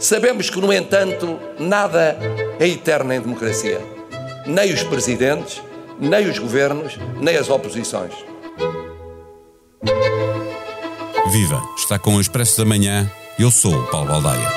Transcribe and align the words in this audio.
Sabemos 0.00 0.48
que, 0.48 0.58
no 0.58 0.72
entanto, 0.72 1.38
nada 1.58 2.18
é 2.58 2.66
eterno 2.66 3.12
em 3.12 3.20
democracia. 3.20 3.82
Nem 4.46 4.72
os 4.72 4.82
presidentes, 4.82 5.62
nem 6.00 6.26
os 6.26 6.38
governos, 6.38 6.98
nem 7.20 7.36
as 7.36 7.50
oposições. 7.50 8.14
Viva! 11.30 11.62
Está 11.76 11.98
com 11.98 12.16
o 12.16 12.20
Expresso 12.20 12.56
da 12.56 12.64
Manhã. 12.64 13.10
Eu 13.38 13.50
sou 13.50 13.74
o 13.74 13.86
Paulo 13.88 14.08
Baldaia. 14.08 14.48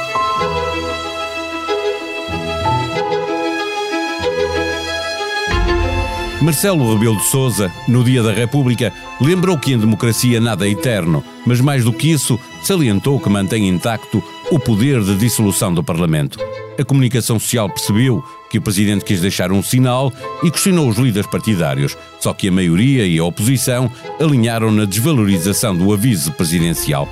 Marcelo 6.42 6.94
Rebelo 6.94 7.18
de 7.18 7.26
Sousa, 7.26 7.72
no 7.88 8.04
Dia 8.04 8.24
da 8.24 8.32
República, 8.34 8.94
lembrou 9.20 9.58
que 9.58 9.74
em 9.74 9.78
democracia 9.78 10.40
nada 10.40 10.68
é 10.68 10.72
eterno, 10.72 11.24
mas 11.46 11.62
mais 11.62 11.84
do 11.84 11.94
que 11.94 12.12
isso, 12.12 12.40
salientou 12.64 13.20
que 13.20 13.30
mantém 13.30 13.68
intacto 13.68 14.22
o 14.54 14.60
poder 14.60 15.02
de 15.02 15.16
dissolução 15.16 15.74
do 15.74 15.84
Parlamento. 15.84 16.38
A 16.80 16.86
comunicação 16.86 17.40
social 17.40 17.68
percebeu 17.68 18.24
que 18.52 18.60
o 18.60 18.62
presidente 18.62 19.04
quis 19.04 19.20
deixar 19.20 19.52
um 19.52 19.64
sinal 19.64 20.14
e 20.44 20.52
questionou 20.52 20.88
os 20.88 20.98
líderes 20.98 21.26
partidários, 21.26 21.98
só 22.20 22.36
que 22.36 22.50
a 22.50 22.52
maioria 22.52 23.04
e 23.08 23.18
a 23.18 23.24
oposição 23.26 23.90
alinharam 24.20 24.72
na 24.72 24.86
desvalorização 24.86 25.76
do 25.76 25.92
aviso 25.92 26.32
presidencial. 26.34 27.10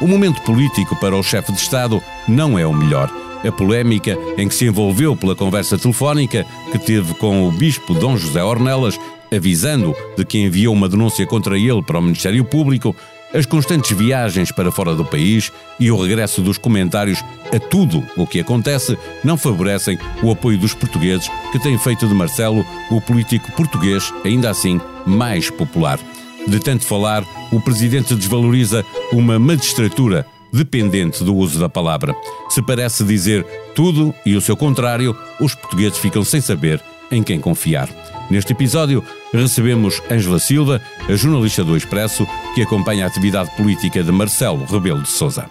O 0.00 0.06
momento 0.06 0.40
político 0.42 0.94
para 0.94 1.16
o 1.16 1.22
chefe 1.22 1.50
de 1.50 1.58
Estado 1.58 2.00
não 2.28 2.56
é 2.56 2.64
o 2.64 2.72
melhor 2.72 3.10
a 3.46 3.52
polémica 3.52 4.16
em 4.38 4.48
que 4.48 4.54
se 4.54 4.64
envolveu 4.64 5.14
pela 5.14 5.36
conversa 5.36 5.76
telefónica 5.76 6.46
que 6.72 6.78
teve 6.78 7.12
com 7.14 7.46
o 7.46 7.52
bispo 7.52 7.92
Dom 7.92 8.16
José 8.16 8.42
Ornelas, 8.42 8.98
avisando 9.34 9.94
de 10.16 10.24
que 10.24 10.38
enviou 10.38 10.72
uma 10.72 10.88
denúncia 10.88 11.26
contra 11.26 11.58
ele 11.58 11.82
para 11.82 11.98
o 11.98 12.02
Ministério 12.02 12.42
Público, 12.44 12.96
as 13.34 13.44
constantes 13.44 13.96
viagens 13.96 14.52
para 14.52 14.70
fora 14.70 14.94
do 14.94 15.04
país 15.04 15.50
e 15.78 15.90
o 15.90 16.00
regresso 16.00 16.40
dos 16.40 16.56
comentários 16.56 17.22
a 17.52 17.58
tudo 17.58 18.02
o 18.16 18.26
que 18.26 18.40
acontece 18.40 18.96
não 19.24 19.36
favorecem 19.36 19.98
o 20.22 20.30
apoio 20.30 20.56
dos 20.56 20.72
portugueses, 20.72 21.28
que 21.50 21.58
têm 21.58 21.76
feito 21.76 22.06
de 22.06 22.14
Marcelo 22.14 22.64
o 22.90 23.00
político 23.00 23.50
português, 23.52 24.12
ainda 24.24 24.48
assim, 24.48 24.80
mais 25.04 25.50
popular. 25.50 25.98
De 26.46 26.60
tanto 26.60 26.84
falar, 26.84 27.24
o 27.50 27.60
presidente 27.60 28.14
desvaloriza 28.14 28.84
uma 29.12 29.38
magistratura 29.38 30.26
dependente 30.52 31.24
do 31.24 31.34
uso 31.34 31.58
da 31.58 31.68
palavra. 31.68 32.14
Se 32.48 32.62
parece 32.62 33.02
dizer 33.02 33.44
tudo 33.74 34.14
e 34.24 34.36
o 34.36 34.40
seu 34.40 34.56
contrário, 34.56 35.16
os 35.40 35.54
portugueses 35.54 35.98
ficam 35.98 36.24
sem 36.24 36.40
saber 36.40 36.80
em 37.10 37.22
quem 37.22 37.40
confiar. 37.40 37.88
Neste 38.30 38.52
episódio, 38.52 39.04
recebemos 39.32 40.00
Ângela 40.10 40.38
Silva, 40.38 40.80
a 41.08 41.14
jornalista 41.14 41.62
do 41.62 41.76
Expresso, 41.76 42.26
que 42.54 42.62
acompanha 42.62 43.04
a 43.04 43.08
atividade 43.08 43.50
política 43.56 44.02
de 44.02 44.10
Marcelo 44.10 44.64
Rebelo 44.64 45.02
de 45.02 45.10
Sousa. 45.10 45.46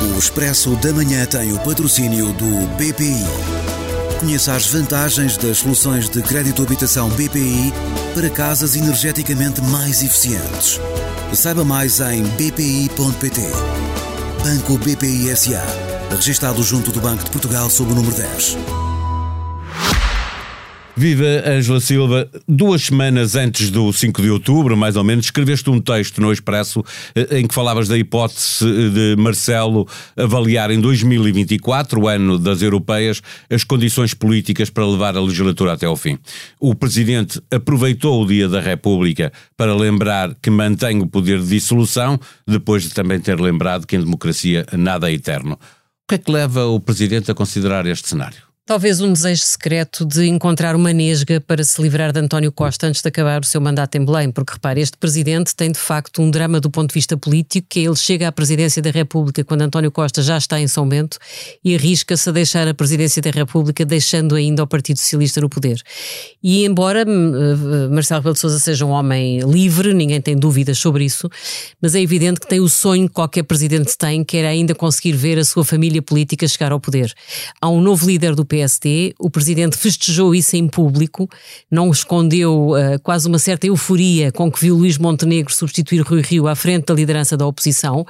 O 0.00 0.18
Expresso 0.18 0.76
da 0.76 0.92
Manhã 0.92 1.24
tem 1.26 1.52
o 1.52 1.58
patrocínio 1.60 2.32
do 2.32 2.66
BPI. 2.76 3.24
Conheça 4.20 4.54
as 4.54 4.66
vantagens 4.66 5.36
das 5.36 5.58
soluções 5.58 6.08
de 6.08 6.20
crédito 6.22 6.62
habitação 6.62 7.08
BPI 7.10 7.72
para 8.14 8.28
casas 8.28 8.74
energeticamente 8.74 9.62
mais 9.62 10.02
eficientes. 10.02 10.80
Saiba 11.32 11.64
mais 11.64 12.00
em 12.00 12.22
bpi.pt. 12.22 13.42
Banco 14.42 14.76
BPI 14.78 15.36
SA. 15.36 15.62
Registrado 16.10 16.62
junto 16.62 16.90
do 16.90 17.00
Banco 17.00 17.22
de 17.22 17.30
Portugal 17.30 17.70
sob 17.70 17.92
o 17.92 17.94
número 17.94 18.16
10. 18.16 18.87
Viva 20.98 21.24
Ângela 21.46 21.80
Silva, 21.80 22.28
duas 22.48 22.82
semanas 22.82 23.36
antes 23.36 23.70
do 23.70 23.92
5 23.92 24.20
de 24.20 24.30
outubro, 24.30 24.76
mais 24.76 24.96
ou 24.96 25.04
menos, 25.04 25.26
escreveste 25.26 25.70
um 25.70 25.80
texto 25.80 26.20
no 26.20 26.32
Expresso 26.32 26.84
eh, 27.14 27.38
em 27.38 27.46
que 27.46 27.54
falavas 27.54 27.86
da 27.86 27.96
hipótese 27.96 28.64
de 28.64 29.14
Marcelo 29.16 29.86
avaliar 30.16 30.72
em 30.72 30.80
2024, 30.80 32.00
o 32.00 32.08
ano 32.08 32.36
das 32.36 32.62
europeias, 32.62 33.22
as 33.48 33.62
condições 33.62 34.12
políticas 34.12 34.70
para 34.70 34.84
levar 34.84 35.16
a 35.16 35.22
legislatura 35.22 35.74
até 35.74 35.86
ao 35.86 35.94
fim. 35.94 36.18
O 36.58 36.74
Presidente 36.74 37.40
aproveitou 37.48 38.20
o 38.20 38.26
Dia 38.26 38.48
da 38.48 38.60
República 38.60 39.32
para 39.56 39.76
lembrar 39.76 40.34
que 40.42 40.50
mantém 40.50 41.00
o 41.00 41.06
poder 41.06 41.38
de 41.38 41.46
dissolução, 41.46 42.18
depois 42.44 42.82
de 42.82 42.90
também 42.90 43.20
ter 43.20 43.38
lembrado 43.38 43.86
que 43.86 43.94
em 43.94 44.00
democracia 44.00 44.66
nada 44.72 45.08
é 45.08 45.14
eterno. 45.14 45.52
O 45.52 46.08
que 46.08 46.16
é 46.16 46.18
que 46.18 46.32
leva 46.32 46.66
o 46.66 46.80
Presidente 46.80 47.30
a 47.30 47.34
considerar 47.34 47.86
este 47.86 48.08
cenário? 48.08 48.47
Talvez 48.68 49.00
um 49.00 49.10
desejo 49.10 49.40
secreto 49.44 50.04
de 50.04 50.26
encontrar 50.26 50.76
uma 50.76 50.92
nesga 50.92 51.40
para 51.40 51.64
se 51.64 51.80
livrar 51.80 52.12
de 52.12 52.20
António 52.20 52.52
Costa 52.52 52.86
antes 52.86 53.00
de 53.00 53.08
acabar 53.08 53.40
o 53.40 53.44
seu 53.46 53.62
mandato 53.62 53.94
em 53.94 54.04
Belém, 54.04 54.30
porque 54.30 54.52
repare, 54.52 54.82
este 54.82 54.94
presidente 54.94 55.56
tem 55.56 55.72
de 55.72 55.78
facto 55.78 56.20
um 56.20 56.30
drama 56.30 56.60
do 56.60 56.68
ponto 56.68 56.90
de 56.90 56.92
vista 56.92 57.16
político, 57.16 57.66
que 57.70 57.80
é 57.80 57.84
ele 57.84 57.96
chega 57.96 58.28
à 58.28 58.30
presidência 58.30 58.82
da 58.82 58.90
República 58.90 59.42
quando 59.42 59.62
António 59.62 59.90
Costa 59.90 60.20
já 60.20 60.36
está 60.36 60.60
em 60.60 60.68
São 60.68 60.86
Bento 60.86 61.16
e 61.64 61.74
arrisca-se 61.74 62.28
a 62.28 62.32
deixar 62.32 62.68
a 62.68 62.74
presidência 62.74 63.22
da 63.22 63.30
República, 63.30 63.86
deixando 63.86 64.34
ainda 64.34 64.62
o 64.64 64.66
Partido 64.66 64.98
Socialista 64.98 65.40
no 65.40 65.48
poder. 65.48 65.82
E 66.42 66.66
embora 66.66 67.06
hum, 67.08 67.32
eh, 67.34 67.88
Marcelo 67.88 68.20
Rebelo 68.20 68.34
de 68.34 68.40
Sousa 68.40 68.58
seja 68.58 68.84
um 68.84 68.90
homem 68.90 69.40
livre, 69.50 69.94
ninguém 69.94 70.20
tem 70.20 70.36
dúvidas 70.36 70.76
sobre 70.76 71.06
isso, 71.06 71.26
mas 71.80 71.94
é 71.94 72.02
evidente 72.02 72.38
que 72.38 72.46
tem 72.46 72.60
o 72.60 72.68
sonho 72.68 73.08
que 73.08 73.14
qualquer 73.14 73.44
presidente 73.44 73.96
tem, 73.96 74.22
que 74.22 74.36
era 74.36 74.48
ainda 74.48 74.74
conseguir 74.74 75.12
ver 75.12 75.38
a 75.38 75.44
sua 75.46 75.64
família 75.64 76.02
política 76.02 76.46
chegar 76.46 76.70
ao 76.70 76.78
poder. 76.78 77.14
Há 77.62 77.70
um 77.70 77.80
novo 77.80 78.06
líder 78.06 78.34
do 78.34 78.44
PSD, 78.58 79.14
o 79.20 79.30
presidente 79.30 79.76
festejou 79.76 80.34
isso 80.34 80.56
em 80.56 80.66
público, 80.66 81.28
não 81.70 81.90
escondeu 81.92 82.70
uh, 82.70 82.98
quase 83.02 83.28
uma 83.28 83.38
certa 83.38 83.68
euforia 83.68 84.32
com 84.32 84.50
que 84.50 84.60
viu 84.60 84.74
Luís 84.74 84.98
Montenegro 84.98 85.54
substituir 85.54 86.00
Rui 86.00 86.22
Rio 86.22 86.48
à 86.48 86.56
frente 86.56 86.86
da 86.86 86.94
liderança 86.94 87.36
da 87.36 87.46
oposição. 87.46 88.04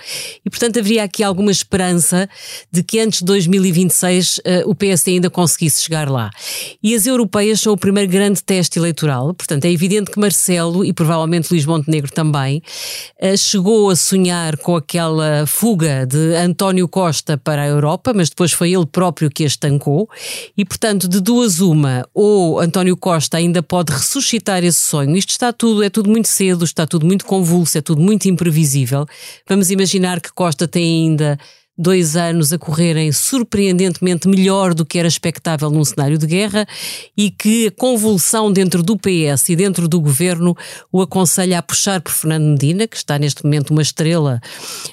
E, 0.44 0.48
portanto, 0.48 0.78
haveria 0.78 1.04
aqui 1.04 1.22
alguma 1.22 1.50
esperança 1.50 2.28
de 2.72 2.82
que 2.82 2.98
antes 2.98 3.18
de 3.18 3.26
2026 3.26 4.38
uh, 4.38 4.42
o 4.66 4.74
PSD 4.74 5.12
ainda 5.12 5.28
conseguisse 5.28 5.82
chegar 5.82 6.08
lá. 6.08 6.30
E 6.82 6.94
as 6.94 7.06
europeias 7.06 7.60
são 7.60 7.74
o 7.74 7.76
primeiro 7.76 8.10
grande 8.10 8.42
teste 8.42 8.78
eleitoral, 8.78 9.34
portanto, 9.34 9.66
é 9.66 9.70
evidente 9.70 10.10
que 10.10 10.18
Marcelo 10.18 10.82
e 10.82 10.94
provavelmente 10.94 11.50
Luís 11.50 11.66
Montenegro 11.66 12.10
também 12.10 12.62
uh, 13.22 13.36
chegou 13.36 13.90
a 13.90 13.96
sonhar 13.96 14.56
com 14.56 14.76
aquela 14.76 15.46
fuga 15.46 16.06
de 16.06 16.34
António 16.36 16.88
Costa 16.88 17.36
para 17.36 17.62
a 17.62 17.66
Europa, 17.66 18.12
mas 18.14 18.30
depois 18.30 18.52
foi 18.52 18.72
ele 18.72 18.86
próprio 18.86 19.28
que 19.28 19.44
a 19.44 19.46
estancou 19.46 20.08
e, 20.56 20.64
portanto, 20.64 21.08
de 21.08 21.20
duas 21.20 21.60
uma, 21.60 22.06
ou 22.14 22.58
António 22.58 22.96
Costa 22.96 23.36
ainda 23.36 23.62
pode 23.62 23.92
ressuscitar 23.92 24.64
esse 24.64 24.80
sonho. 24.80 25.16
Isto 25.16 25.30
está 25.30 25.52
tudo, 25.52 25.82
é 25.82 25.90
tudo 25.90 26.10
muito 26.10 26.28
cedo, 26.28 26.64
está 26.64 26.86
tudo 26.86 27.06
muito 27.06 27.24
convulso, 27.24 27.78
é 27.78 27.80
tudo 27.80 28.00
muito 28.00 28.28
imprevisível. 28.28 29.06
Vamos 29.48 29.70
imaginar 29.70 30.20
que 30.20 30.32
Costa 30.32 30.66
tem 30.66 31.08
ainda 31.08 31.38
dois 31.78 32.16
anos 32.16 32.52
a 32.52 32.58
correrem 32.58 33.12
surpreendentemente 33.12 34.26
melhor 34.26 34.74
do 34.74 34.84
que 34.84 34.98
era 34.98 35.06
expectável 35.06 35.70
num 35.70 35.84
cenário 35.84 36.18
de 36.18 36.26
guerra 36.26 36.66
e 37.16 37.30
que 37.30 37.68
a 37.68 37.70
convulsão 37.70 38.52
dentro 38.52 38.82
do 38.82 38.96
PS 38.96 39.50
e 39.50 39.56
dentro 39.56 39.86
do 39.86 40.00
governo 40.00 40.56
o 40.90 41.00
aconselha 41.00 41.58
a 41.58 41.62
puxar 41.62 42.00
por 42.00 42.12
Fernando 42.12 42.44
Medina, 42.44 42.88
que 42.88 42.96
está 42.96 43.18
neste 43.18 43.44
momento 43.44 43.70
uma 43.70 43.82
estrela 43.82 44.40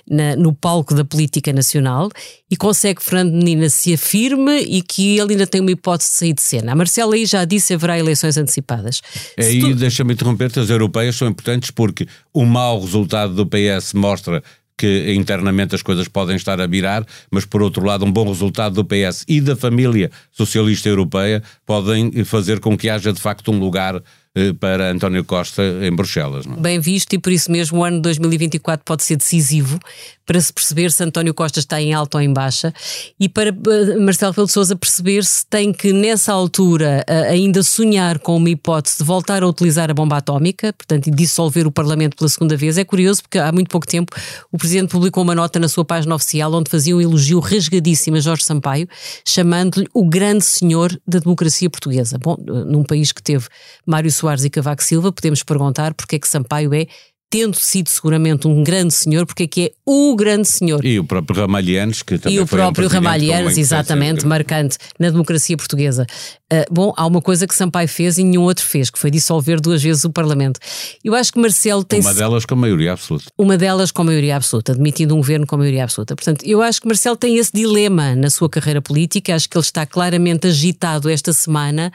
na, 0.07 0.35
no 0.35 0.53
palco 0.53 0.93
da 0.93 1.03
política 1.03 1.51
nacional, 1.51 2.09
e 2.49 2.55
consegue 2.55 2.99
que 2.99 3.03
Fernando 3.03 3.33
Medina 3.33 3.69
se 3.69 3.93
afirme 3.93 4.59
e 4.61 4.81
que 4.81 5.17
ele 5.17 5.33
ainda 5.33 5.47
tem 5.47 5.61
uma 5.61 5.71
hipótese 5.71 6.11
de 6.11 6.15
sair 6.17 6.33
de 6.33 6.41
cena. 6.41 6.71
A 6.73 6.75
Marcela 6.75 7.15
aí 7.15 7.25
já 7.25 7.43
disse 7.45 7.73
haverá 7.73 7.97
eleições 7.97 8.37
antecipadas. 8.37 9.01
Aí, 9.37 9.59
tu... 9.59 9.75
deixa-me 9.75 10.13
interromper-te, 10.13 10.59
as 10.59 10.69
europeias 10.69 11.15
são 11.15 11.27
importantes 11.27 11.71
porque 11.71 12.07
o 12.31 12.45
mau 12.45 12.79
resultado 12.79 13.33
do 13.33 13.45
PS 13.45 13.93
mostra 13.93 14.43
que 14.77 15.13
internamente 15.13 15.75
as 15.75 15.81
coisas 15.81 16.07
podem 16.07 16.35
estar 16.35 16.59
a 16.59 16.67
virar, 16.67 17.05
mas 17.31 17.45
por 17.45 17.61
outro 17.61 17.85
lado, 17.85 18.05
um 18.05 18.11
bom 18.11 18.27
resultado 18.27 18.75
do 18.75 18.85
PS 18.85 19.23
e 19.27 19.39
da 19.39 19.55
família 19.55 20.11
socialista 20.31 20.89
europeia 20.89 21.41
podem 21.65 22.23
fazer 22.25 22.59
com 22.59 22.77
que 22.77 22.89
haja 22.89 23.13
de 23.13 23.21
facto 23.21 23.51
um 23.51 23.59
lugar 23.59 24.01
eh, 24.37 24.51
para 24.51 24.91
António 24.91 25.23
Costa 25.23 25.63
em 25.81 25.95
Bruxelas. 25.95 26.45
É? 26.45 26.59
Bem 26.59 26.77
visto, 26.77 27.13
e 27.13 27.19
por 27.19 27.31
isso 27.31 27.49
mesmo 27.49 27.79
o 27.79 27.83
ano 27.85 28.01
2024 28.01 28.83
pode 28.83 29.03
ser 29.03 29.15
decisivo 29.15 29.79
para 30.25 30.39
se 30.41 30.51
perceber 30.51 30.91
se 30.91 31.03
António 31.03 31.33
Costa 31.33 31.59
está 31.59 31.81
em 31.81 31.93
alta 31.93 32.17
ou 32.17 32.21
em 32.21 32.31
baixa 32.31 32.73
e 33.19 33.29
para 33.29 33.49
eh, 33.49 33.97
Marcelo 33.99 34.31
Rebelo 34.31 34.47
de 34.47 34.53
Sousa 34.53 34.75
perceber 34.75 35.23
se 35.23 35.45
tem 35.45 35.71
que, 35.71 35.93
nessa 35.93 36.33
altura, 36.33 37.03
eh, 37.07 37.29
ainda 37.29 37.61
sonhar 37.61 38.19
com 38.19 38.35
uma 38.35 38.49
hipótese 38.49 38.97
de 38.97 39.03
voltar 39.03 39.43
a 39.43 39.47
utilizar 39.47 39.89
a 39.91 39.93
bomba 39.93 40.17
atómica, 40.17 40.73
portanto, 40.73 41.07
e 41.07 41.11
dissolver 41.11 41.67
o 41.67 41.71
Parlamento 41.71 42.17
pela 42.17 42.29
segunda 42.29 42.57
vez. 42.57 42.77
É 42.77 42.83
curioso 42.83 43.21
porque 43.21 43.37
há 43.37 43.51
muito 43.51 43.69
pouco 43.69 43.85
tempo 43.85 44.15
o 44.51 44.57
Presidente 44.57 44.89
publicou 44.89 45.23
uma 45.23 45.35
nota 45.35 45.59
na 45.59 45.67
sua 45.67 45.85
página 45.85 46.15
oficial 46.15 46.51
onde 46.53 46.69
fazia 46.69 46.95
um 46.95 47.01
elogio 47.01 47.39
rasgadíssimo 47.39 48.17
a 48.17 48.19
Jorge 48.19 48.43
Sampaio, 48.43 48.87
chamando-lhe 49.25 49.87
o 49.93 50.07
grande 50.07 50.43
senhor 50.43 50.99
da 51.07 51.19
democracia 51.19 51.69
portuguesa. 51.69 52.17
Bom, 52.17 52.35
num 52.39 52.83
país 52.83 53.11
que 53.11 53.21
teve 53.21 53.47
Mário 53.85 54.11
Soares 54.11 54.43
e 54.43 54.49
Cavaco 54.49 54.83
Silva, 54.83 55.11
podemos 55.11 55.43
perguntar 55.43 55.93
porque 55.93 56.15
é 56.15 56.19
que 56.19 56.27
Sampaio 56.27 56.73
é 56.73 56.87
tendo 57.35 57.57
sido 57.57 57.89
seguramente 57.89 58.47
um 58.47 58.63
grande 58.63 58.93
senhor, 58.93 59.25
porque 59.25 59.43
é 59.43 59.47
que 59.47 59.65
é 59.65 59.71
o 59.85 60.15
grande 60.15 60.47
senhor. 60.47 60.85
E 60.85 60.97
o 60.97 61.03
próprio 61.03 61.41
Ramalhianes, 61.41 62.01
que 62.01 62.17
também 62.17 62.37
E 62.37 62.39
o 62.39 62.47
próprio 62.47 62.87
um 62.87 62.89
Ramalhianes, 62.89 63.57
exatamente, 63.57 64.25
marcante 64.25 64.77
na 64.97 65.09
democracia 65.09 65.57
portuguesa. 65.57 66.07
Uh, 66.53 66.63
bom, 66.71 66.93
há 66.95 67.07
uma 67.07 67.21
coisa 67.21 67.47
que 67.47 67.55
Sampaio 67.55 67.87
fez 67.87 68.19
e 68.19 68.23
nenhum 68.23 68.43
outro 68.43 68.63
fez, 68.63 68.91
que 68.91 68.99
foi 68.99 69.09
dissolver 69.09 69.59
duas 69.59 69.81
vezes 69.81 70.03
o 70.03 70.11
Parlamento. 70.11 70.59
Eu 71.03 71.15
acho 71.15 71.33
que 71.33 71.39
Marcelo 71.39 71.83
tem. 71.83 71.99
Uma 71.99 72.13
delas 72.13 72.45
com 72.45 72.55
maioria 72.55 72.91
absoluta. 72.91 73.25
Uma 73.35 73.57
delas 73.57 73.91
com 73.91 74.03
maioria 74.03 74.35
absoluta, 74.35 74.71
admitindo 74.73 75.15
um 75.15 75.17
governo 75.17 75.47
com 75.47 75.57
maioria 75.57 75.83
absoluta. 75.83 76.15
Portanto, 76.15 76.43
eu 76.45 76.61
acho 76.61 76.79
que 76.79 76.87
Marcelo 76.87 77.17
tem 77.17 77.37
esse 77.37 77.51
dilema 77.51 78.15
na 78.15 78.29
sua 78.29 78.47
carreira 78.47 78.79
política. 78.79 79.33
Acho 79.33 79.49
que 79.49 79.57
ele 79.57 79.63
está 79.63 79.87
claramente 79.87 80.45
agitado 80.45 81.09
esta 81.09 81.33
semana 81.33 81.91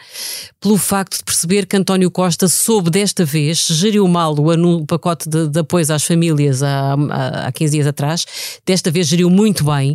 pelo 0.61 0.77
facto 0.77 1.19
de 1.19 1.25
perceber 1.25 1.65
que 1.65 1.77
António 1.77 2.11
Costa 2.11 2.49
soube 2.49 2.91
desta 2.91 3.25
vez, 3.25 3.67
geriu 3.71 4.07
mal 4.09 4.35
o, 4.35 4.85
pacote 4.85 5.29
de, 5.29 5.49
de 5.49 5.61
apoio 5.61 5.87
às 5.93 6.05
famílias 6.05 6.63
há, 6.63 6.95
há, 6.95 7.47
há 7.47 7.53
15 7.53 7.73
dias 7.73 7.87
atrás, 7.87 8.27
desta 8.67 8.91
vez 8.91 9.07
geriu 9.07 9.31
muito 9.31 9.65
bem 9.65 9.95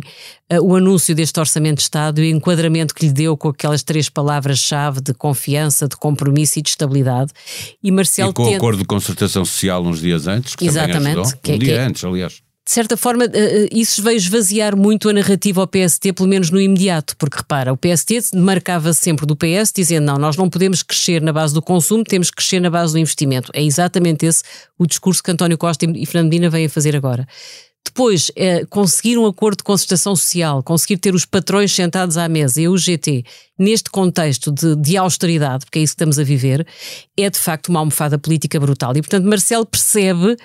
uh, 0.52 0.60
o 0.60 0.74
anúncio 0.74 1.14
deste 1.14 1.38
Orçamento 1.38 1.76
de 1.76 1.82
Estado 1.82 2.22
e 2.22 2.32
o 2.32 2.36
enquadramento 2.36 2.94
que 2.94 3.06
lhe 3.06 3.12
deu 3.12 3.36
com 3.36 3.48
aquelas 3.48 3.82
três 3.82 4.08
palavras-chave 4.46 5.00
de 5.00 5.12
confiança, 5.12 5.88
de 5.88 5.96
compromisso 5.96 6.58
e 6.58 6.62
de 6.62 6.68
estabilidade. 6.68 7.32
E 7.82 7.90
Marcelo 7.90 8.30
e 8.30 8.34
com 8.34 8.44
o 8.44 8.54
acordo 8.54 8.78
de 8.78 8.84
concertação 8.84 9.44
social 9.44 9.84
uns 9.84 10.00
dias 10.00 10.26
antes, 10.26 10.54
que 10.54 10.66
Exatamente, 10.66 11.18
ajudou, 11.18 11.40
que, 11.42 11.52
é 11.52 11.54
um 11.54 11.58
dia 11.58 11.74
que, 11.74 11.80
antes, 11.80 12.04
aliás 12.04 12.46
de 12.68 12.72
certa 12.72 12.96
forma, 12.96 13.26
eh, 13.26 13.30
eh, 13.32 13.68
isso 13.70 14.02
veio 14.02 14.16
esvaziar 14.16 14.76
muito 14.76 15.08
a 15.08 15.12
narrativa 15.12 15.60
ao 15.60 15.68
PST, 15.68 16.12
pelo 16.12 16.28
menos 16.28 16.50
no 16.50 16.60
imediato, 16.60 17.16
porque 17.16 17.36
repara, 17.36 17.72
o 17.72 17.76
PST 17.76 18.34
marcava 18.34 18.92
sempre 18.92 19.24
do 19.24 19.36
PS, 19.36 19.72
dizendo 19.72 20.06
não, 20.06 20.18
nós 20.18 20.36
não 20.36 20.50
podemos 20.50 20.82
crescer 20.82 21.22
na 21.22 21.32
base 21.32 21.54
do 21.54 21.62
consumo, 21.62 22.02
temos 22.02 22.28
que 22.28 22.38
crescer 22.38 22.58
na 22.58 22.68
base 22.68 22.92
do 22.92 22.98
investimento. 22.98 23.52
É 23.54 23.62
exatamente 23.62 24.26
esse 24.26 24.42
o 24.76 24.84
discurso 24.84 25.22
que 25.22 25.30
António 25.30 25.56
Costa 25.56 25.86
e 25.86 26.04
Fernando 26.06 26.28
Medina 26.28 26.50
vêm 26.50 26.66
a 26.66 26.68
fazer 26.68 26.96
agora. 26.96 27.24
Depois, 27.86 28.32
é, 28.34 28.64
conseguir 28.64 29.16
um 29.16 29.26
acordo 29.26 29.58
de 29.58 29.62
concertação 29.62 30.16
social, 30.16 30.60
conseguir 30.60 30.98
ter 30.98 31.14
os 31.14 31.24
patrões 31.24 31.72
sentados 31.72 32.16
à 32.16 32.28
mesa 32.28 32.60
e 32.60 32.68
o 32.68 32.76
GT, 32.76 33.24
neste 33.56 33.88
contexto 33.90 34.50
de, 34.50 34.74
de, 34.74 34.96
austeridade, 34.96 35.64
porque 35.64 35.78
é 35.78 35.82
isso 35.82 35.92
que 35.92 36.02
estamos 36.02 36.18
a 36.18 36.24
viver, 36.24 36.66
é 37.16 37.30
de 37.30 37.38
facto 37.38 37.68
uma 37.68 37.78
almofada 37.78 38.18
política 38.18 38.58
brutal. 38.58 38.90
E, 38.96 39.00
portanto, 39.00 39.24
Marcelo 39.24 39.64
percebe 39.64 40.36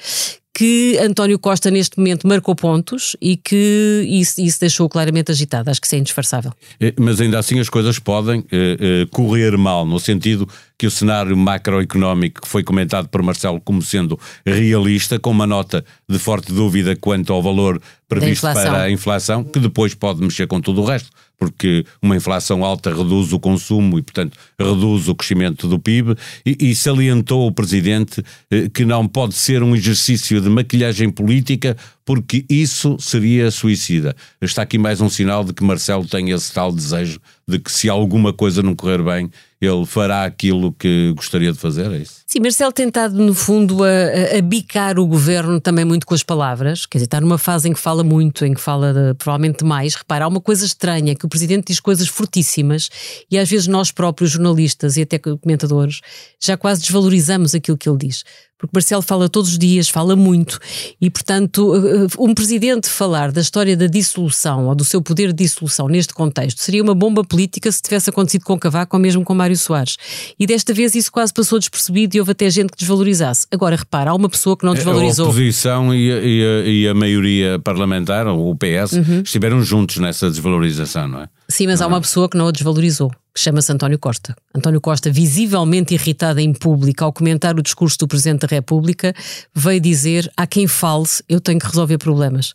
que 0.54 0.98
António 1.00 1.40
Costa 1.40 1.72
neste 1.72 1.98
momento 1.98 2.28
marcou 2.28 2.56
pontos 2.56 3.16
e 3.22 3.38
que 3.38 4.06
isso, 4.08 4.42
isso 4.42 4.60
deixou 4.60 4.90
claramente 4.90 5.32
agitado. 5.32 5.70
Acho 5.70 5.80
que 5.80 5.88
isso 5.88 5.96
é 5.96 6.00
indisfarçável. 6.00 6.52
É, 6.80 6.94
mas 7.00 7.22
ainda 7.22 7.40
assim 7.40 7.60
as 7.60 7.70
coisas 7.70 8.00
podem 8.00 8.44
eh, 8.52 8.78
eh, 8.80 9.08
correr 9.12 9.58
mal, 9.58 9.86
no 9.86 10.00
sentido 10.00 10.48
que 10.78 10.86
o 10.86 10.92
cenário 10.92 11.38
macroeconómico 11.38 12.42
que 12.42 12.48
foi 12.48 12.64
comentado 12.64 13.08
por 13.08 13.22
Marcelo 13.22 13.62
como 13.62 13.82
sendo 13.82 14.20
realista, 14.46 15.20
com 15.20 15.32
uma 15.32 15.48
nota 15.48 15.86
de 16.10 16.20
forte 16.20 16.52
dúvida 16.52 16.96
quanto 16.96 17.32
ao 17.32 17.42
valor 17.42 17.82
previsto 18.10 18.42
para 18.42 18.84
a 18.84 18.92
inflação, 18.92 19.44
que 19.44 19.60
depois 19.60 19.94
pode 19.94 20.22
mexer 20.22 20.48
com 20.48 20.60
tudo 20.60 20.82
o 20.82 20.86
resto 20.86 21.10
porque 21.42 21.84
uma 22.00 22.16
inflação 22.16 22.64
alta 22.64 22.94
reduz 22.94 23.34
o 23.34 23.40
consumo 23.40 23.98
e, 23.98 24.04
portanto, 24.04 24.38
reduz 24.64 25.08
o 25.08 25.16
crescimento 25.16 25.68
do 25.68 25.80
PIB, 25.80 26.16
e, 26.46 26.72
e 26.72 26.76
salientou 26.76 27.48
o 27.48 27.52
Presidente 27.52 28.24
eh, 28.50 28.70
que 28.70 28.86
não 28.86 29.08
pode 29.08 29.34
ser 29.36 29.64
um 29.64 29.76
exercício 29.76 30.40
de 30.42 30.50
maquilhagem 30.50 31.10
política, 31.10 31.76
porque 32.06 32.46
isso 32.50 32.98
seria 33.00 33.52
suicida. 33.52 34.16
Está 34.42 34.64
aqui 34.64 34.78
mais 34.78 35.02
um 35.02 35.10
sinal 35.10 35.44
de 35.44 35.54
que 35.54 35.64
Marcelo 35.64 36.06
tem 36.06 36.32
esse 36.32 36.52
tal 36.54 36.72
desejo 36.72 37.20
de 37.48 37.60
que 37.60 37.72
se 37.72 37.90
alguma 37.90 38.34
coisa 38.34 38.64
não 38.64 38.76
correr 38.76 39.04
bem, 39.04 39.30
ele 39.62 39.86
fará 39.86 40.26
aquilo 40.26 40.74
que 40.74 41.14
gostaria 41.16 41.52
de 41.52 41.58
fazer, 41.58 41.92
é 41.92 41.98
isso? 41.98 42.22
Sim, 42.26 42.40
Marcelo 42.40 42.72
tem 42.72 42.88
estado, 42.88 43.14
no 43.14 43.34
fundo, 43.34 43.84
a, 43.84 44.38
a, 44.38 44.42
bicar 44.42 44.98
o 44.98 45.06
governo 45.06 45.62
também 45.62 45.86
muito 45.86 46.08
com 46.08 46.16
as 46.16 46.24
palavras, 46.24 46.88
quer 46.88 46.98
dizer, 46.98 47.06
está 47.06 47.22
numa 47.22 47.38
fase 47.38 47.70
em 47.70 47.74
que 47.74 47.80
fala 47.80 48.04
muito, 48.04 48.44
em 48.44 48.54
que 48.54 48.62
fala 48.62 48.92
de, 48.92 49.14
provavelmente 49.16 49.60
demais. 49.60 49.94
Repara, 49.94 50.26
há 50.26 50.28
uma 50.28 50.42
coisa 50.42 50.66
estranha, 50.66 51.14
que 51.14 51.26
o 51.26 51.30
Presidente 51.30 51.68
diz 51.68 51.80
coisas 51.80 52.08
fortíssimas 52.08 52.90
e 53.30 53.38
às 53.38 53.50
vezes 53.50 53.68
nós 53.68 53.92
próprios, 53.92 54.32
jornalistas 54.32 54.51
e 54.98 55.02
até 55.02 55.18
comentadores, 55.18 56.02
já 56.40 56.58
quase 56.58 56.82
desvalorizamos 56.82 57.56
aquilo 57.56 57.78
que 57.78 57.90
ele 57.90 57.98
diz 57.98 58.24
porque 58.62 58.72
Marcelo 58.74 59.02
fala 59.02 59.28
todos 59.28 59.52
os 59.52 59.58
dias, 59.58 59.90
fala 59.90 60.16
muito, 60.16 60.60
e 61.02 61.10
portanto, 61.10 61.76
eh, 61.76 62.06
eh, 62.06 62.08
um 62.20 62.34
presidente 62.34 62.88
falar 62.88 63.32
da 63.32 63.42
história 63.42 63.76
da 63.76 63.88
dissolução 63.88 64.68
ou 64.68 64.76
do 64.76 64.86
seu 64.86 65.02
poder 65.02 65.34
de 65.34 65.44
dissolução 65.44 65.88
neste 65.88 66.14
contexto 66.14 66.60
seria 66.60 66.84
uma 66.84 66.94
bomba 66.94 67.24
política 67.24 67.72
se 67.72 67.82
tivesse 67.82 68.12
acontecido 68.12 68.44
com 68.44 68.58
Cavaco 68.60 68.96
ou 68.96 69.02
mesmo 69.02 69.24
com 69.24 69.34
Mário 69.34 69.58
Soares. 69.58 69.98
E 70.40 70.46
desta 70.46 70.74
vez 70.74 70.94
isso 70.94 71.12
quase 71.12 71.34
passou 71.34 71.58
despercebido 71.58 72.16
e 72.16 72.20
houve 72.20 72.32
até 72.32 72.50
gente 72.50 72.72
que 72.72 72.78
desvalorizasse. 72.78 73.48
Agora, 73.52 73.76
repara, 73.76 74.12
há 74.12 74.16
uma 74.16 74.30
pessoa 74.30 74.56
que 74.56 74.64
não 74.64 74.76
desvalorizou. 74.76 75.26
A 75.26 75.30
oposição 75.30 75.94
e 75.94 76.12
a, 76.12 76.20
e 76.20 76.44
a, 76.44 76.70
e 76.70 76.88
a 76.88 76.94
maioria 76.94 77.60
parlamentar, 77.60 78.28
o 78.28 78.56
PS, 78.56 78.94
uhum. 78.94 79.22
estiveram 79.24 79.62
juntos 79.64 79.98
nessa 79.98 80.30
desvalorização, 80.30 81.08
não 81.08 81.22
é? 81.22 81.30
Sim, 81.52 81.68
mas 81.68 81.82
há 81.82 81.88
uma 81.88 82.00
pessoa 82.00 82.30
que 82.30 82.38
não 82.38 82.48
a 82.48 82.52
desvalorizou, 82.52 83.12
que 83.34 83.42
chama-se 83.42 83.70
António 83.74 84.00
Costa. 84.00 84.34
António 84.56 84.80
Costa, 84.80 85.12
visivelmente 85.12 85.94
irritado 85.94 86.40
em 86.40 86.54
público 86.54 87.04
ao 87.04 87.12
comentar 87.12 87.60
o 87.60 87.62
discurso 87.62 87.98
do 88.00 88.08
Presidente 88.08 88.42
da 88.42 88.48
República, 88.56 89.14
veio 89.54 89.80
dizer: 89.80 90.32
há 90.36 90.46
quem 90.46 90.68
fale, 90.68 91.06
eu 91.28 91.40
tenho 91.40 91.60
que 91.60 91.66
resolver 91.66 91.98
problemas. 91.98 92.54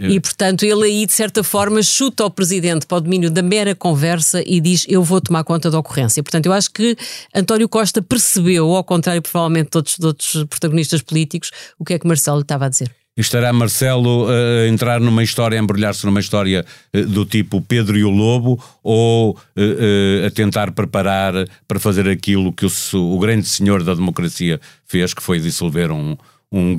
É. 0.00 0.06
E, 0.06 0.20
portanto, 0.20 0.64
ele 0.64 0.84
aí, 0.84 1.06
de 1.06 1.12
certa 1.12 1.42
forma, 1.42 1.82
chuta 1.82 2.24
o 2.24 2.30
Presidente 2.30 2.86
para 2.86 2.98
o 2.98 3.00
domínio 3.00 3.30
da 3.30 3.42
mera 3.42 3.74
conversa 3.74 4.42
e 4.46 4.60
diz: 4.60 4.84
eu 4.88 5.02
vou 5.02 5.20
tomar 5.20 5.44
conta 5.44 5.70
da 5.70 5.78
ocorrência. 5.78 6.22
Portanto, 6.22 6.46
eu 6.46 6.52
acho 6.52 6.70
que 6.70 6.96
António 7.34 7.68
Costa 7.68 8.00
percebeu, 8.02 8.74
ao 8.74 8.84
contrário, 8.84 9.22
provavelmente, 9.22 9.70
de 9.70 9.76
outros, 9.76 9.96
de 9.98 10.06
outros 10.06 10.44
protagonistas 10.44 11.02
políticos, 11.02 11.50
o 11.78 11.84
que 11.84 11.94
é 11.94 11.98
que 11.98 12.06
Marcelo 12.06 12.40
estava 12.40 12.66
a 12.66 12.68
dizer 12.68 12.97
estará 13.20 13.52
Marcelo 13.52 14.26
a 14.28 14.68
entrar 14.68 15.00
numa 15.00 15.22
história, 15.22 15.58
a 15.58 15.62
embrulhar-se 15.62 16.06
numa 16.06 16.20
história 16.20 16.64
eh, 16.92 17.02
do 17.02 17.26
tipo 17.26 17.60
Pedro 17.60 17.98
e 17.98 18.04
o 18.04 18.10
Lobo, 18.10 18.62
ou 18.82 19.36
eh, 19.56 20.22
eh, 20.22 20.26
a 20.26 20.30
tentar 20.30 20.70
preparar 20.70 21.34
para 21.66 21.80
fazer 21.80 22.08
aquilo 22.08 22.52
que 22.52 22.64
o, 22.64 22.70
o 22.94 23.18
grande 23.18 23.48
senhor 23.48 23.82
da 23.82 23.94
democracia 23.94 24.60
fez, 24.86 25.12
que 25.12 25.22
foi 25.22 25.40
dissolver 25.40 25.90
um, 25.90 26.16
um 26.50 26.78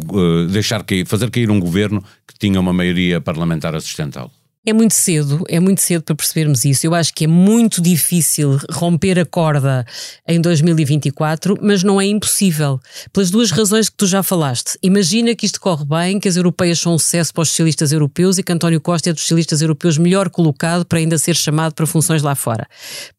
deixar 0.50 0.84
cair, 0.84 1.06
fazer 1.06 1.30
cair 1.30 1.52
um 1.52 1.60
governo 1.60 2.02
que 2.26 2.38
tinha 2.40 2.60
uma 2.60 2.74
maioria 2.74 3.20
parlamentar 3.20 3.76
a 3.76 3.82
sustentá-lo. 3.82 4.39
É 4.66 4.74
muito 4.74 4.94
cedo, 4.94 5.46
é 5.48 5.58
muito 5.58 5.80
cedo 5.80 6.04
para 6.04 6.14
percebermos 6.14 6.66
isso. 6.66 6.86
Eu 6.86 6.94
acho 6.94 7.14
que 7.14 7.24
é 7.24 7.28
muito 7.28 7.82
difícil 7.82 8.60
romper 8.70 9.18
a 9.18 9.26
corda 9.26 9.86
em 10.28 10.42
2024, 10.42 11.58
mas 11.62 11.82
não 11.82 12.00
é 12.00 12.06
impossível. 12.06 12.78
Pelas 13.14 13.32
duas 13.32 13.52
razões 13.52 13.88
que 13.90 13.96
tu 13.96 14.06
já 14.06 14.22
falaste. 14.22 14.78
Imagina 14.84 15.34
que 15.34 15.46
isto 15.46 15.62
corre 15.62 15.86
bem, 15.86 16.20
que 16.20 16.28
as 16.28 16.36
europeias 16.36 16.78
são 16.78 16.94
um 16.94 17.00
sucesso 17.00 17.34
para 17.34 17.44
os 17.44 17.50
socialistas 17.50 17.94
europeus 17.94 18.38
e 18.38 18.44
que 18.44 18.52
António 18.52 18.82
Costa 18.82 19.10
é 19.10 19.14
dos 19.14 19.22
socialistas 19.22 19.62
europeus 19.62 19.98
melhor 19.98 20.30
colocado 20.30 20.86
para 20.86 21.00
ainda 21.00 21.18
ser 21.18 21.38
chamado 21.38 21.74
para 21.74 21.88
funções 21.88 22.22
lá 22.22 22.36
fora. 22.36 22.68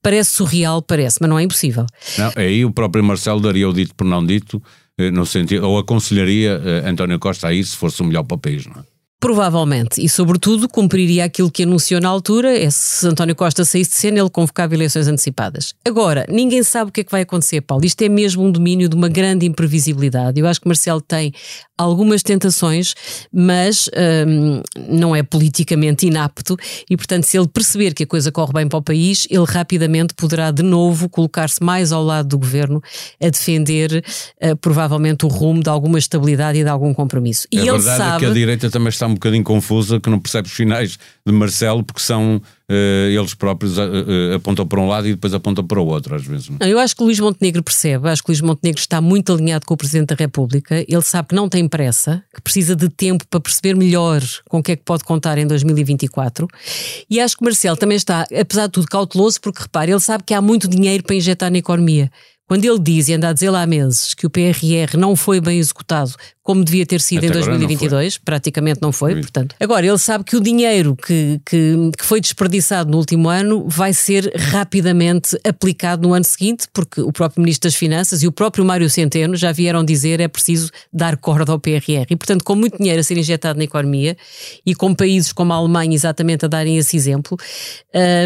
Parece 0.02 0.32
surreal, 0.32 0.82
parece, 0.82 1.18
mas 1.22 1.30
não 1.30 1.38
é 1.38 1.42
impossível. 1.42 1.86
Não, 2.18 2.32
aí 2.36 2.66
o 2.66 2.70
próprio 2.70 3.02
Marcelo 3.02 3.40
daria 3.40 3.66
o 3.66 3.72
dito 3.72 3.94
por 3.94 4.04
não 4.04 4.24
dito, 4.24 4.62
eh, 4.98 5.10
no 5.10 5.24
sentido, 5.24 5.66
ou 5.66 5.78
aconselharia 5.78 6.60
eh, 6.62 6.88
António 6.88 7.18
Costa 7.18 7.48
a 7.48 7.54
isso 7.54 7.70
se 7.70 7.76
fosse 7.78 8.02
o 8.02 8.04
melhor 8.04 8.24
para 8.24 8.34
o 8.34 8.38
país, 8.38 8.66
não 8.66 8.82
é? 8.82 8.89
Provavelmente, 9.20 10.02
e 10.02 10.08
sobretudo 10.08 10.66
cumpriria 10.66 11.26
aquilo 11.26 11.50
que 11.50 11.64
anunciou 11.64 12.00
na 12.00 12.08
altura, 12.08 12.56
é 12.56 12.70
se 12.70 13.06
António 13.06 13.36
Costa 13.36 13.66
saísse 13.66 13.90
de 13.90 13.96
cena, 13.96 14.18
ele 14.18 14.30
convocava 14.30 14.74
eleições 14.74 15.06
antecipadas. 15.08 15.74
Agora, 15.84 16.24
ninguém 16.26 16.62
sabe 16.62 16.88
o 16.88 16.92
que 16.92 17.02
é 17.02 17.04
que 17.04 17.12
vai 17.12 17.20
acontecer, 17.20 17.60
Paulo. 17.60 17.84
Isto 17.84 18.00
é 18.00 18.08
mesmo 18.08 18.42
um 18.42 18.50
domínio 18.50 18.88
de 18.88 18.96
uma 18.96 19.10
grande 19.10 19.44
imprevisibilidade. 19.44 20.40
Eu 20.40 20.46
acho 20.46 20.58
que 20.58 20.66
Marcelo 20.66 21.02
tem 21.02 21.34
algumas 21.80 22.22
tentações, 22.22 22.94
mas 23.32 23.88
hum, 24.26 24.62
não 24.88 25.16
é 25.16 25.22
politicamente 25.22 26.06
inapto 26.06 26.56
e, 26.88 26.96
portanto, 26.96 27.24
se 27.24 27.38
ele 27.38 27.48
perceber 27.48 27.94
que 27.94 28.04
a 28.04 28.06
coisa 28.06 28.30
corre 28.30 28.52
bem 28.52 28.68
para 28.68 28.78
o 28.78 28.82
país, 28.82 29.26
ele 29.30 29.44
rapidamente 29.46 30.12
poderá 30.14 30.50
de 30.50 30.62
novo 30.62 31.08
colocar-se 31.08 31.62
mais 31.62 31.90
ao 31.90 32.02
lado 32.02 32.28
do 32.28 32.38
governo 32.38 32.82
a 33.22 33.28
defender 33.28 34.04
uh, 34.42 34.56
provavelmente 34.56 35.24
o 35.24 35.28
rumo 35.28 35.62
de 35.62 35.70
alguma 35.70 35.98
estabilidade 35.98 36.58
e 36.58 36.62
de 36.62 36.68
algum 36.68 36.92
compromisso. 36.92 37.46
E 37.50 37.58
a 37.58 37.62
ele 37.62 37.70
verdade 37.72 37.96
sabe... 37.96 38.16
é 38.16 38.18
que 38.18 38.26
a 38.26 38.34
direita 38.34 38.70
também 38.70 38.90
está 38.90 39.08
um 39.10 39.14
bocadinho 39.14 39.44
confusa, 39.44 40.00
que 40.00 40.08
não 40.08 40.18
percebe 40.18 40.48
os 40.48 40.54
finais 40.54 40.98
de 41.26 41.32
Marcelo, 41.32 41.82
porque 41.82 42.00
são 42.00 42.40
Uh, 42.70 43.10
eles 43.10 43.34
próprios 43.34 43.78
uh, 43.78 43.80
uh, 43.80 44.34
apontam 44.36 44.64
para 44.64 44.80
um 44.80 44.86
lado 44.86 45.08
e 45.08 45.10
depois 45.10 45.34
apontam 45.34 45.66
para 45.66 45.80
o 45.80 45.86
outro, 45.86 46.14
às 46.14 46.24
vezes. 46.24 46.48
É? 46.50 46.52
Não, 46.60 46.70
eu 46.70 46.78
acho 46.78 46.94
que 46.94 47.02
Luís 47.02 47.18
Montenegro 47.18 47.64
percebe, 47.64 48.08
acho 48.08 48.22
que 48.22 48.30
Luís 48.30 48.40
Montenegro 48.40 48.78
está 48.78 49.00
muito 49.00 49.32
alinhado 49.32 49.66
com 49.66 49.74
o 49.74 49.76
Presidente 49.76 50.10
da 50.10 50.14
República, 50.14 50.84
ele 50.86 51.02
sabe 51.02 51.30
que 51.30 51.34
não 51.34 51.48
tem 51.48 51.66
pressa, 51.66 52.22
que 52.32 52.40
precisa 52.40 52.76
de 52.76 52.88
tempo 52.88 53.26
para 53.28 53.40
perceber 53.40 53.74
melhor 53.74 54.22
com 54.48 54.60
o 54.60 54.62
que 54.62 54.70
é 54.70 54.76
que 54.76 54.84
pode 54.84 55.02
contar 55.02 55.36
em 55.36 55.48
2024 55.48 56.46
e 57.10 57.18
acho 57.18 57.36
que 57.36 57.42
Marcelo 57.42 57.76
também 57.76 57.96
está, 57.96 58.24
apesar 58.40 58.66
de 58.66 58.72
tudo, 58.72 58.86
cauteloso, 58.86 59.40
porque 59.40 59.62
repare, 59.62 59.90
ele 59.90 60.00
sabe 60.00 60.22
que 60.22 60.32
há 60.32 60.40
muito 60.40 60.68
dinheiro 60.68 61.02
para 61.02 61.16
injetar 61.16 61.50
na 61.50 61.58
economia 61.58 62.08
quando 62.50 62.64
ele 62.64 62.80
diz 62.80 63.06
e 63.06 63.14
anda 63.14 63.28
a 63.28 63.32
dizer 63.32 63.48
lá 63.48 63.62
há 63.62 63.66
meses 63.66 64.12
que 64.12 64.26
o 64.26 64.30
PRR 64.30 64.98
não 64.98 65.14
foi 65.14 65.40
bem 65.40 65.60
executado 65.60 66.16
como 66.50 66.64
devia 66.64 66.84
ter 66.84 67.00
sido 67.00 67.18
Até 67.18 67.28
em 67.28 67.30
2022, 67.30 68.16
não 68.16 68.24
praticamente 68.24 68.80
não 68.82 68.90
foi, 68.90 69.14
portanto. 69.14 69.54
Agora, 69.60 69.86
ele 69.86 69.98
sabe 69.98 70.24
que 70.24 70.36
o 70.36 70.40
dinheiro 70.40 70.96
que, 70.96 71.40
que, 71.46 71.90
que, 71.96 72.04
foi 72.04 72.20
desperdiçado 72.20 72.90
no 72.90 72.96
último 72.96 73.28
ano 73.28 73.68
vai 73.68 73.92
ser 73.92 74.32
rapidamente 74.34 75.38
aplicado 75.46 76.08
no 76.08 76.12
ano 76.12 76.24
seguinte, 76.24 76.66
porque 76.72 77.02
o 77.02 77.12
próprio 77.12 77.40
Ministro 77.40 77.68
das 77.68 77.76
Finanças 77.76 78.24
e 78.24 78.26
o 78.26 78.32
próprio 78.32 78.64
Mário 78.64 78.90
Centeno 78.90 79.36
já 79.36 79.52
vieram 79.52 79.84
dizer 79.84 80.18
é 80.18 80.26
preciso 80.26 80.70
dar 80.92 81.16
corda 81.18 81.52
ao 81.52 81.60
PRR. 81.60 82.06
E, 82.10 82.16
portanto, 82.16 82.42
com 82.42 82.56
muito 82.56 82.78
dinheiro 82.78 82.98
a 82.98 83.04
ser 83.04 83.16
injetado 83.16 83.56
na 83.56 83.64
economia 83.64 84.16
e 84.66 84.74
com 84.74 84.92
países 84.92 85.32
como 85.32 85.52
a 85.52 85.56
Alemanha 85.56 85.94
exatamente 85.94 86.46
a 86.46 86.48
darem 86.48 86.76
esse 86.78 86.96
exemplo, 86.96 87.38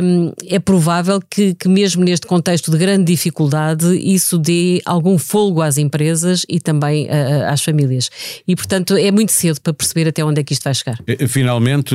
hum, 0.03 0.33
é 0.47 0.59
provável 0.59 1.21
que, 1.21 1.53
que 1.55 1.69
mesmo 1.69 2.03
neste 2.03 2.27
contexto 2.27 2.71
de 2.71 2.79
grande 2.79 3.05
dificuldade 3.05 3.87
isso 4.15 4.39
dê 4.39 4.81
algum 4.85 5.19
folgo 5.19 5.63
às 5.63 5.79
empresas 5.79 6.45
e 6.49 6.61
também 6.61 7.07
uh, 7.07 7.49
às 7.49 7.63
famílias. 7.63 8.11
E, 8.47 8.55
portanto, 8.57 8.97
é 8.97 9.11
muito 9.11 9.33
cedo 9.33 9.61
para 9.61 9.73
perceber 9.73 10.09
até 10.09 10.25
onde 10.25 10.41
é 10.41 10.45
que 10.45 10.53
isto 10.53 10.65
vai 10.65 10.75
chegar. 10.75 10.99
Finalmente, 11.29 11.95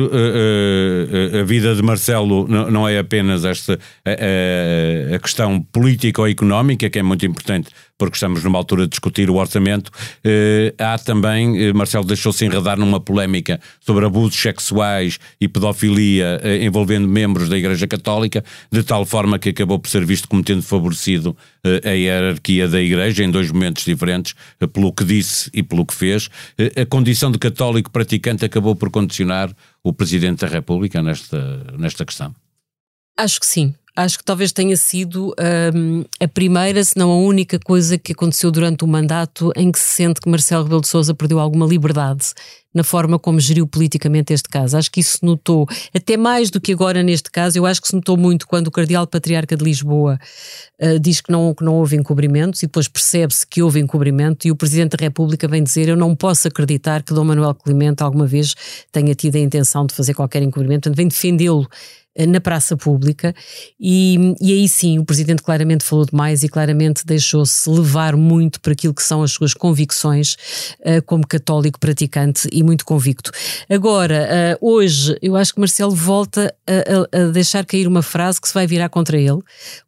a 1.40 1.42
vida 1.44 1.74
de 1.74 1.82
Marcelo 1.82 2.46
não 2.48 2.88
é 2.88 2.98
apenas 2.98 3.44
esta 3.44 3.78
a 5.14 5.18
questão 5.18 5.60
política 5.72 6.20
ou 6.20 6.28
económica, 6.28 6.88
que 6.88 6.98
é 6.98 7.02
muito 7.02 7.24
importante 7.26 7.70
porque 8.00 8.16
estamos 8.16 8.42
numa 8.42 8.56
altura 8.56 8.84
de 8.84 8.88
discutir 8.88 9.28
o 9.28 9.34
orçamento. 9.34 9.90
Eh, 10.24 10.74
há 10.78 10.96
também, 10.98 11.66
eh, 11.66 11.72
Marcelo 11.74 12.02
deixou-se 12.02 12.42
enredar 12.46 12.78
numa 12.78 12.98
polémica 12.98 13.60
sobre 13.78 14.06
abusos 14.06 14.40
sexuais 14.40 15.18
e 15.38 15.46
pedofilia 15.46 16.40
eh, 16.42 16.64
envolvendo 16.64 17.06
membros 17.06 17.50
da 17.50 17.58
Igreja 17.58 17.86
Católica, 17.86 18.42
de 18.72 18.82
tal 18.82 19.04
forma 19.04 19.38
que 19.38 19.50
acabou 19.50 19.78
por 19.78 19.90
ser 19.90 20.06
visto 20.06 20.26
como 20.28 20.42
tendo 20.42 20.62
favorecido 20.62 21.36
a 21.84 21.90
hierarquia 21.90 22.66
da 22.66 22.80
Igreja 22.80 23.22
em 23.22 23.30
dois 23.30 23.52
momentos 23.52 23.84
diferentes, 23.84 24.34
pelo 24.72 24.94
que 24.94 25.04
disse 25.04 25.50
e 25.52 25.62
pelo 25.62 25.84
que 25.84 25.92
fez. 25.92 26.30
A 26.74 26.86
condição 26.86 27.30
de 27.30 27.38
católico 27.38 27.90
praticante 27.90 28.46
acabou 28.46 28.74
por 28.74 28.90
condicionar 28.90 29.54
o 29.84 29.92
Presidente 29.92 30.40
da 30.40 30.46
República 30.46 31.02
nesta, 31.02 31.66
nesta 31.76 32.06
questão. 32.06 32.34
Acho 33.18 33.38
que 33.38 33.44
sim 33.46 33.74
acho 34.04 34.18
que 34.18 34.24
talvez 34.24 34.52
tenha 34.52 34.76
sido 34.76 35.34
um, 35.74 36.04
a 36.18 36.26
primeira, 36.26 36.82
se 36.82 36.98
não 36.98 37.10
a 37.10 37.16
única 37.16 37.58
coisa 37.58 37.98
que 37.98 38.12
aconteceu 38.12 38.50
durante 38.50 38.84
o 38.84 38.86
mandato 38.86 39.52
em 39.54 39.70
que 39.70 39.78
se 39.78 39.94
sente 39.96 40.20
que 40.20 40.28
Marcelo 40.28 40.64
Rebelo 40.64 40.80
de 40.80 40.88
Sousa 40.88 41.14
perdeu 41.14 41.38
alguma 41.38 41.66
liberdade 41.66 42.32
na 42.72 42.84
forma 42.84 43.18
como 43.18 43.40
geriu 43.40 43.66
politicamente 43.66 44.32
este 44.32 44.48
caso. 44.48 44.76
Acho 44.76 44.90
que 44.90 45.00
isso 45.00 45.18
se 45.18 45.24
notou, 45.24 45.66
até 45.92 46.16
mais 46.16 46.50
do 46.50 46.60
que 46.60 46.72
agora 46.72 47.02
neste 47.02 47.30
caso, 47.30 47.58
eu 47.58 47.66
acho 47.66 47.82
que 47.82 47.88
se 47.88 47.94
notou 47.94 48.16
muito 48.16 48.46
quando 48.46 48.68
o 48.68 48.70
Cardeal 48.70 49.06
Patriarca 49.06 49.56
de 49.56 49.64
Lisboa 49.64 50.18
uh, 50.80 50.98
diz 51.00 51.20
que 51.20 51.32
não, 51.32 51.52
que 51.52 51.64
não 51.64 51.74
houve 51.74 51.96
encobrimentos 51.96 52.62
e 52.62 52.66
depois 52.66 52.86
percebe-se 52.86 53.46
que 53.46 53.60
houve 53.60 53.80
encobrimento 53.80 54.46
e 54.46 54.52
o 54.52 54.56
Presidente 54.56 54.96
da 54.96 55.02
República 55.04 55.48
vem 55.48 55.62
dizer 55.62 55.88
eu 55.88 55.96
não 55.96 56.14
posso 56.14 56.46
acreditar 56.46 57.02
que 57.02 57.12
Dom 57.12 57.24
Manuel 57.24 57.54
Clemente 57.54 58.02
alguma 58.02 58.26
vez 58.26 58.54
tenha 58.92 59.14
tido 59.14 59.36
a 59.36 59.40
intenção 59.40 59.84
de 59.84 59.94
fazer 59.94 60.14
qualquer 60.14 60.42
encobrimento, 60.42 60.82
portanto 60.82 60.96
vem 60.96 61.08
defendê-lo 61.08 61.68
na 62.26 62.40
praça 62.40 62.76
pública 62.76 63.34
e, 63.78 64.34
e 64.40 64.52
aí 64.52 64.68
sim 64.68 64.98
o 64.98 65.04
Presidente 65.04 65.42
claramente 65.42 65.84
falou 65.84 66.04
demais 66.04 66.42
e 66.42 66.48
claramente 66.48 67.06
deixou-se 67.06 67.68
levar 67.70 68.16
muito 68.16 68.60
por 68.60 68.72
aquilo 68.72 68.92
que 68.92 69.02
são 69.02 69.22
as 69.22 69.30
suas 69.30 69.54
convicções 69.54 70.34
uh, 70.80 71.02
como 71.06 71.26
católico 71.26 71.78
praticante 71.78 72.48
e 72.52 72.62
muito 72.62 72.84
convicto. 72.84 73.30
Agora, 73.68 74.28
uh, 74.60 74.66
hoje, 74.66 75.16
eu 75.22 75.36
acho 75.36 75.54
que 75.54 75.60
Marcelo 75.60 75.94
volta 75.94 76.52
a, 76.66 77.18
a, 77.18 77.22
a, 77.22 77.30
deixar 77.30 77.64
cair 77.64 77.86
uma 77.86 78.02
frase 78.02 78.40
que 78.40 78.48
se 78.48 78.54
vai 78.54 78.66
virar 78.66 78.88
contra 78.88 79.16
ele, 79.16 79.38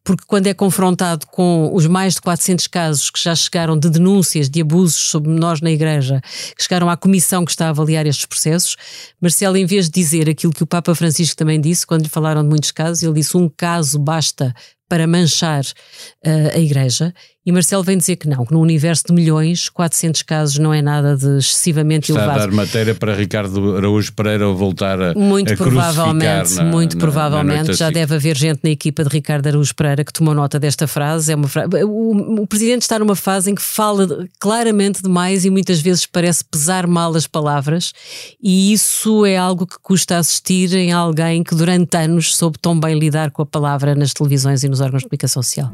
porque 0.04 0.24
quando 0.26 0.46
é 0.46 0.54
confrontado 0.54 1.26
com 1.26 1.70
os 1.74 1.86
mais 1.86 2.14
de 2.14 2.20
400 2.20 2.66
casos 2.68 3.10
que 3.10 3.22
já 3.22 3.34
chegaram 3.34 3.76
de 3.76 3.90
denúncias 3.90 4.48
de 4.48 4.60
abusos 4.60 4.96
sobre 4.96 5.30
menores 5.30 5.60
na 5.60 5.70
Igreja, 5.70 6.20
que 6.56 6.62
chegaram 6.62 6.88
à 6.88 6.96
comissão 6.96 7.44
que 7.44 7.50
está 7.50 7.66
a 7.66 7.70
avaliar 7.70 8.06
estes 8.06 8.26
processos, 8.26 8.76
Marcelo, 9.20 9.56
em 9.56 9.66
vez 9.66 9.86
de 9.86 9.92
dizer 9.92 10.28
aquilo 10.28 10.52
que 10.52 10.62
o 10.62 10.66
Papa 10.66 10.94
Francisco 10.94 11.36
também 11.36 11.60
disse 11.60 11.86
quando 11.86 12.11
falaram 12.12 12.42
de 12.42 12.48
muitos 12.48 12.70
casos, 12.70 13.02
ele 13.02 13.14
disse 13.14 13.36
um 13.36 13.48
caso 13.48 13.98
basta 13.98 14.54
para 14.92 15.06
manchar 15.06 15.62
uh, 15.64 16.54
a 16.54 16.58
Igreja. 16.58 17.14
E 17.44 17.50
Marcelo 17.50 17.82
vem 17.82 17.98
dizer 17.98 18.14
que 18.14 18.28
não, 18.28 18.46
que 18.46 18.52
no 18.52 18.60
universo 18.60 19.06
de 19.08 19.12
milhões, 19.12 19.68
400 19.68 20.22
casos 20.22 20.58
não 20.58 20.72
é 20.72 20.80
nada 20.80 21.16
de 21.16 21.38
excessivamente 21.38 22.12
Está 22.12 22.20
elevado. 22.20 22.38
Está 22.38 22.44
a 22.44 22.46
dar 22.46 22.54
matéria 22.54 22.94
para 22.94 23.14
Ricardo 23.14 23.76
Araújo 23.76 24.12
Pereira 24.12 24.46
voltar 24.52 25.02
a 25.02 25.14
Muito 25.14 25.52
a 25.52 25.56
provavelmente, 25.56 26.54
na, 26.54 26.64
muito 26.64 26.94
na, 26.96 27.00
provavelmente. 27.00 27.68
Na 27.68 27.72
já 27.72 27.86
assim. 27.86 27.94
deve 27.94 28.14
haver 28.14 28.36
gente 28.36 28.60
na 28.62 28.70
equipa 28.70 29.02
de 29.02 29.08
Ricardo 29.08 29.48
Araújo 29.48 29.74
Pereira 29.74 30.04
que 30.04 30.12
tomou 30.12 30.34
nota 30.34 30.60
desta 30.60 30.86
frase. 30.86 31.32
É 31.32 31.34
uma 31.34 31.48
fra... 31.48 31.66
o, 31.84 32.42
o 32.42 32.46
Presidente 32.46 32.82
está 32.82 32.96
numa 33.00 33.16
fase 33.16 33.50
em 33.50 33.56
que 33.56 33.62
fala 33.62 34.28
claramente 34.38 35.02
demais 35.02 35.44
e 35.44 35.50
muitas 35.50 35.80
vezes 35.80 36.06
parece 36.06 36.44
pesar 36.44 36.86
mal 36.86 37.12
as 37.16 37.26
palavras 37.26 37.92
e 38.40 38.72
isso 38.72 39.26
é 39.26 39.36
algo 39.36 39.66
que 39.66 39.78
custa 39.82 40.18
assistir 40.18 40.72
em 40.74 40.92
alguém 40.92 41.42
que 41.42 41.56
durante 41.56 41.96
anos 41.96 42.36
soube 42.36 42.56
tão 42.60 42.78
bem 42.78 42.96
lidar 42.96 43.32
com 43.32 43.42
a 43.42 43.46
palavra 43.46 43.96
nas 43.96 44.12
televisões 44.12 44.62
e 44.62 44.68
nos 44.68 44.81
órgãos 44.82 45.02
de 45.02 45.08
comunicação 45.08 45.42
social. 45.42 45.72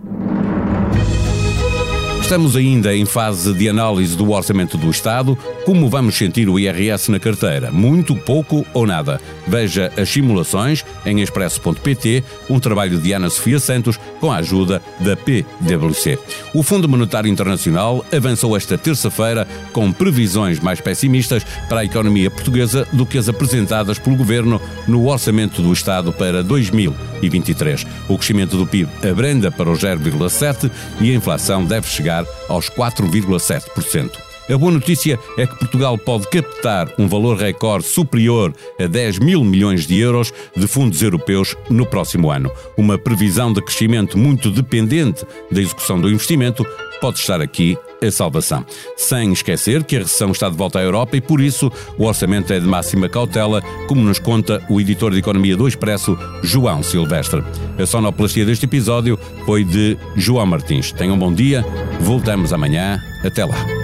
Estamos 2.29 2.57
ainda 2.57 2.95
em 2.95 3.07
fase 3.07 3.55
de 3.55 3.71
análise 3.71 4.15
do 4.15 4.33
orçamento 4.33 4.77
do 4.77 4.91
Estado. 4.91 5.35
Como 5.65 5.89
vamos 5.89 6.15
sentir 6.15 6.47
o 6.47 6.59
IRS 6.59 7.11
na 7.11 7.19
carteira? 7.19 7.71
Muito, 7.71 8.15
pouco 8.15 8.67
ou 8.75 8.87
nada? 8.87 9.19
Veja 9.49 9.91
as 9.97 10.09
simulações 10.09 10.85
em 11.07 11.21
expresso.pt, 11.21 12.23
um 12.51 12.61
trabalho 12.61 12.99
de 12.99 13.13
Ana 13.13 13.31
Sofia 13.31 13.59
Santos 13.59 13.99
com 14.21 14.31
a 14.31 14.37
ajuda 14.37 14.83
da 15.01 15.17
PwC. 15.17 16.19
O 16.53 16.63
Fundo 16.63 16.89
Monetário 16.89 17.31
Internacional 17.31 18.05
avançou 18.15 18.57
esta 18.57 18.77
terça-feira 18.77 19.49
com 19.73 19.91
previsões 19.91 20.61
mais 20.61 20.81
pessimistas 20.81 21.45
para 21.69 21.81
a 21.81 21.85
economia 21.85 22.31
portuguesa 22.31 22.87
do 22.93 23.07
que 23.07 23.17
as 23.17 23.29
apresentadas 23.29 23.99
pelo 23.99 24.17
governo 24.17 24.61
no 24.87 25.07
orçamento 25.07 25.63
do 25.63 25.73
Estado 25.73 26.13
para 26.13 26.43
2023. 26.43 27.87
O 28.09 28.19
crescimento 28.19 28.57
do 28.57 28.67
PIB 28.67 28.91
abranda 29.09 29.51
para 29.51 29.71
os 29.71 29.81
0,7 29.81 30.71
e 31.01 31.11
a 31.11 31.15
inflação 31.15 31.65
deve 31.65 31.89
chegar 31.89 32.25
aos 32.49 32.69
4,7%. 32.69 34.28
A 34.51 34.57
boa 34.57 34.73
notícia 34.73 35.19
é 35.37 35.47
que 35.47 35.59
Portugal 35.59 35.99
pode 35.99 36.27
captar 36.31 36.89
um 36.99 37.07
valor 37.07 37.37
recorde 37.37 37.87
superior 37.87 38.55
a 38.81 38.87
10 38.87 39.19
mil 39.19 39.45
milhões 39.45 39.87
de 39.87 39.99
euros 39.99 40.33
de 40.57 40.67
fundos 40.67 41.03
europeus 41.03 41.55
no 41.69 41.85
próximo 41.85 42.31
ano. 42.31 42.51
Uma 42.77 42.97
previsão 42.97 43.53
de 43.53 43.61
crescimento 43.61 44.17
muito 44.17 44.51
dependente 44.51 45.27
da 45.51 45.61
execução 45.61 46.01
do 46.01 46.09
investimento 46.09 46.67
pode 46.99 47.19
estar 47.19 47.43
aqui 47.43 47.77
a 48.03 48.11
salvação. 48.11 48.65
Sem 48.97 49.33
esquecer 49.33 49.85
que 49.85 49.97
a 49.97 50.01
recessão 50.01 50.31
está 50.31 50.49
de 50.49 50.57
volta 50.57 50.79
à 50.79 50.83
Europa 50.83 51.17
e, 51.17 51.21
por 51.21 51.41
isso, 51.41 51.71
o 51.99 52.05
orçamento 52.05 52.53
é 52.53 52.59
de 52.59 52.67
máxima 52.67 53.09
cautela, 53.09 53.61
como 53.87 54.01
nos 54.01 54.19
conta 54.19 54.65
o 54.71 54.81
editor 54.81 55.13
de 55.13 55.19
Economia 55.19 55.57
do 55.57 55.69
Expresso, 55.69 56.17
João 56.43 56.83
Silvestre. 56.83 57.43
A 57.79 57.85
sonoplastia 57.85 58.47
deste 58.47 58.65
episódio 58.65 59.19
foi 59.45 59.63
de 59.63 59.99
João 60.17 60.47
Martins. 60.47 60.91
Tenham 60.93 61.17
um 61.17 61.19
bom 61.19 61.33
dia, 61.33 61.65
voltamos 62.01 62.53
amanhã. 62.53 62.99
Até 63.25 63.45
lá. 63.45 63.78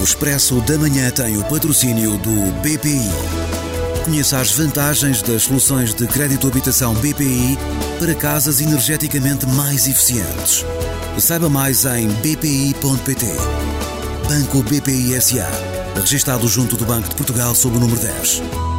O 0.00 0.02
Expresso 0.02 0.62
da 0.62 0.78
Manhã 0.78 1.10
tem 1.10 1.36
o 1.36 1.44
patrocínio 1.44 2.16
do 2.18 2.52
BPI. 2.62 3.10
Conheça 4.06 4.38
as 4.38 4.50
vantagens 4.50 5.20
das 5.20 5.42
soluções 5.42 5.92
de 5.92 6.06
crédito 6.06 6.48
habitação 6.48 6.94
BPI 6.94 7.58
para 7.98 8.14
casas 8.14 8.62
energeticamente 8.62 9.46
mais 9.48 9.86
eficientes. 9.86 10.64
Saiba 11.18 11.50
mais 11.50 11.84
em 11.84 12.08
bpi.pt. 12.08 13.26
Banco 14.26 14.62
BPI 14.62 15.20
SA. 15.20 15.46
Registrado 15.94 16.48
junto 16.48 16.78
do 16.78 16.86
Banco 16.86 17.10
de 17.10 17.14
Portugal 17.14 17.54
sob 17.54 17.76
o 17.76 17.80
número 17.80 18.00
10. 18.00 18.69